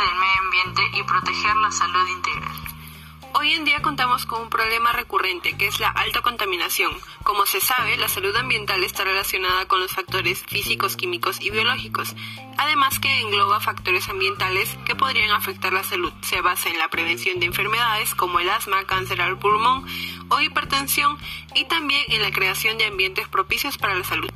[0.00, 2.68] del medio ambiente y proteger la salud integral.
[3.34, 6.92] Hoy en día contamos con un problema recurrente que es la alta contaminación.
[7.22, 12.14] Como se sabe, la salud ambiental está relacionada con los factores físicos, químicos y biológicos,
[12.56, 16.12] además que engloba factores ambientales que podrían afectar la salud.
[16.22, 19.86] Se basa en la prevención de enfermedades como el asma, cáncer al pulmón
[20.30, 21.18] o hipertensión
[21.54, 24.32] y también en la creación de ambientes propicios para la salud.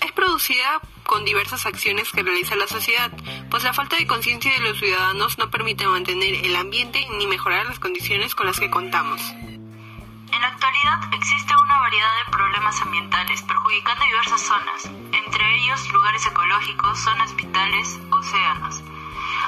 [0.00, 3.10] Es producida con diversas acciones que realiza la sociedad,
[3.50, 7.66] pues la falta de conciencia de los ciudadanos no permite mantener el ambiente ni mejorar
[7.66, 9.20] las condiciones con las que contamos.
[9.20, 16.26] En la actualidad existe una variedad de problemas ambientales perjudicando diversas zonas, entre ellos lugares
[16.26, 18.82] ecológicos, zonas vitales, océanos.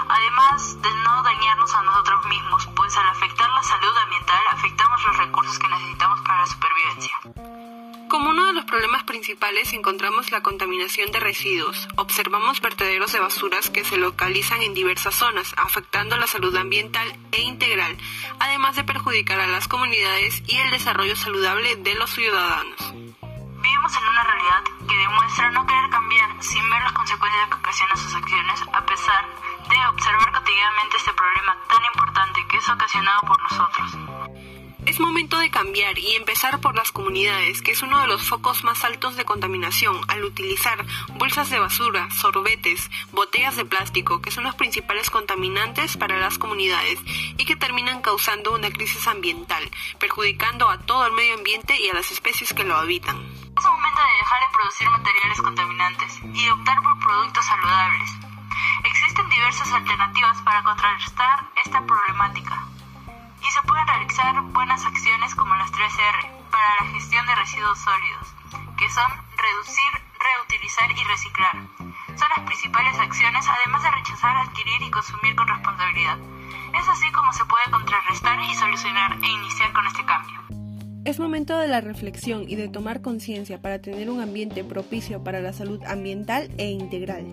[0.08, 2.66] Además de no dañarnos a nosotros mismos,
[9.72, 11.88] encontramos la contaminación de residuos.
[11.96, 17.40] Observamos vertederos de basuras que se localizan en diversas zonas, afectando la salud ambiental e
[17.40, 17.96] integral,
[18.38, 22.92] además de perjudicar a las comunidades y el desarrollo saludable de los ciudadanos.
[22.92, 27.98] Vivimos en una realidad que demuestra no querer cambiar sin ver las consecuencias que ocasionan
[27.98, 29.26] sus acciones, a pesar
[29.68, 34.05] de observar cotidianamente este problema tan importante que es ocasionado por nosotros.
[34.86, 38.62] Es momento de cambiar y empezar por las comunidades, que es uno de los focos
[38.62, 44.44] más altos de contaminación, al utilizar bolsas de basura, sorbetes, botellas de plástico, que son
[44.44, 47.00] los principales contaminantes para las comunidades
[47.36, 51.94] y que terminan causando una crisis ambiental, perjudicando a todo el medio ambiente y a
[51.94, 53.16] las especies que lo habitan.
[53.16, 58.10] Es momento de dejar de producir materiales contaminantes y optar por productos saludables.
[58.84, 62.65] Existen diversas alternativas para contrarrestar esta problemática
[63.84, 68.34] realizar buenas acciones como las 3R para la gestión de residuos sólidos,
[68.78, 71.56] que son reducir, reutilizar y reciclar.
[72.16, 76.18] Son las principales acciones además de rechazar, adquirir y consumir con responsabilidad.
[76.78, 80.40] Es así como se puede contrarrestar y solucionar e iniciar con este cambio.
[81.04, 85.40] Es momento de la reflexión y de tomar conciencia para tener un ambiente propicio para
[85.40, 87.24] la salud ambiental e integral.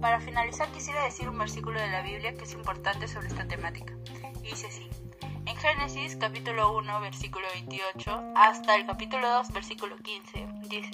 [0.00, 3.94] Para finalizar quisiera decir un versículo de la Biblia que es importante sobre esta temática.
[4.42, 5.01] Y dice así.
[5.44, 10.90] En Génesis capítulo 1 versículo 28 hasta el capítulo 2 versículo 15 dice,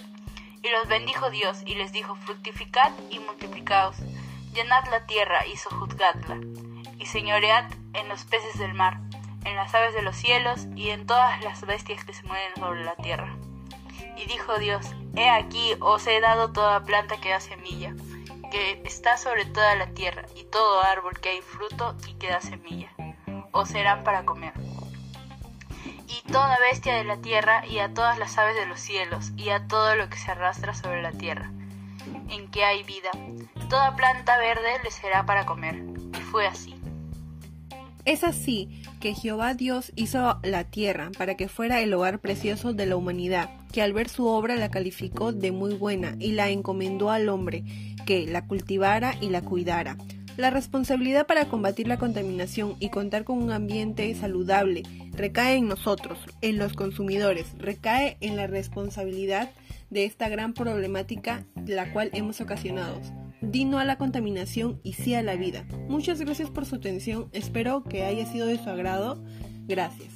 [0.62, 3.97] Y los bendijo Dios y les dijo, fructificad y multiplicaos,
[4.54, 6.41] llenad la tierra y sojuzgadla,
[6.98, 9.00] y señoread en los peces del mar,
[9.44, 12.84] en las aves de los cielos y en todas las bestias que se mueven sobre
[12.84, 13.36] la tierra.
[14.16, 17.94] Y dijo Dios, He aquí os he dado toda planta que da semilla,
[18.50, 22.41] que está sobre toda la tierra, y todo árbol que hay fruto y que da
[22.41, 22.91] semilla
[23.53, 24.53] o serán para comer.
[26.09, 29.50] Y toda bestia de la tierra, y a todas las aves de los cielos, y
[29.50, 31.50] a todo lo que se arrastra sobre la tierra,
[32.31, 33.10] en que hay vida.
[33.69, 35.76] Toda planta verde le será para comer.
[35.76, 36.75] Y fue así.
[38.09, 42.86] Es así que Jehová Dios hizo la tierra para que fuera el hogar precioso de
[42.86, 47.10] la humanidad, que al ver su obra la calificó de muy buena y la encomendó
[47.10, 47.65] al hombre,
[48.06, 49.98] que la cultivara y la cuidara.
[50.38, 56.16] La responsabilidad para combatir la contaminación y contar con un ambiente saludable recae en nosotros,
[56.43, 59.50] en los consumidores, recae en la responsabilidad
[59.91, 63.00] de esta gran problemática la cual hemos ocasionado.
[63.41, 65.65] Dino a la contaminación y sí a la vida.
[65.88, 69.21] Muchas gracias por su atención, espero que haya sido de su agrado.
[69.66, 70.12] Gracias.